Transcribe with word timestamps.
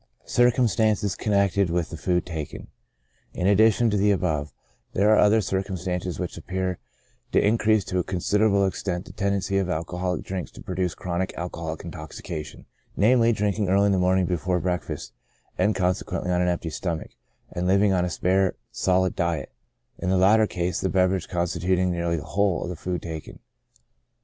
Circumstances 0.25 1.13
connected 1.13 1.69
with 1.69 1.91
the 1.91 1.95
Food 1.95 2.25
taken.— 2.25 2.69
In 3.35 3.45
addition 3.45 3.91
to 3.91 3.97
the 3.97 4.09
above, 4.09 4.51
there 4.93 5.11
are 5.11 5.19
other 5.19 5.41
circumstances 5.41 6.17
which 6.19 6.37
appear 6.39 6.79
to 7.33 7.47
increase 7.47 7.85
to 7.85 7.99
a 7.99 8.03
considerable 8.03 8.65
extent 8.65 9.05
the 9.05 9.11
tendency 9.13 9.59
of 9.59 9.69
alcoholic 9.69 10.23
drinks 10.25 10.49
to 10.53 10.63
produce 10.63 10.95
chronic 10.95 11.37
alcoholic 11.37 11.83
intoxication, 11.85 12.65
namely, 12.97 13.31
drinking 13.31 13.69
early 13.69 13.85
in 13.85 13.91
the 13.91 13.99
morning 13.99 14.25
before 14.25 14.59
breakfast, 14.59 15.13
and 15.55 15.75
con 15.75 15.93
sequently 15.93 16.33
on 16.33 16.41
an 16.41 16.47
empty 16.47 16.71
stomach, 16.71 17.11
and 17.51 17.67
living 17.67 17.93
on 17.93 18.03
a 18.03 18.09
spare 18.09 18.55
solid 18.71 19.15
diet; 19.15 19.51
in 19.99 20.09
the 20.09 20.17
latter 20.17 20.47
case, 20.47 20.81
the 20.81 20.89
beverage 20.89 21.27
constituting 21.27 21.91
nearly 21.91 22.15
the 22.17 22.23
whole 22.23 22.63
of 22.63 22.69
the 22.69 22.75
food 22.75 23.03
taken. 23.03 23.37